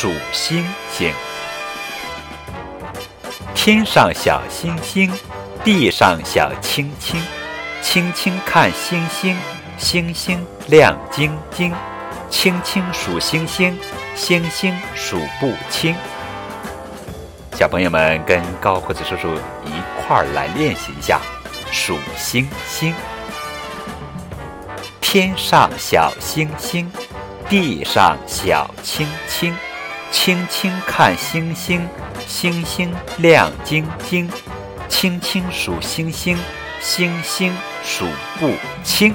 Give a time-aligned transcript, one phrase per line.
[0.00, 1.12] 数星星。
[3.52, 5.12] 天上小星星，
[5.64, 7.20] 地上小青青，
[7.82, 9.36] 轻轻看星星，
[9.76, 11.74] 星星亮晶晶，
[12.30, 13.76] 轻轻数星星，
[14.14, 15.96] 星星数不清。
[17.56, 19.34] 小朋友们跟高胡子叔叔
[19.64, 21.20] 一块儿来练习一下
[21.72, 22.94] 数星星。
[25.00, 26.88] 天上小星星，
[27.48, 29.52] 地上小青青，
[30.10, 31.88] 轻轻看星星。
[32.26, 34.28] 星星亮晶晶，
[34.88, 36.36] 轻轻数星星，
[36.80, 38.06] 星星数
[38.38, 38.52] 不
[38.84, 39.14] 清。